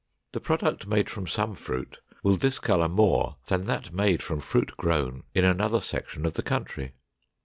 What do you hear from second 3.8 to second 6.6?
made from fruit grown in another section of the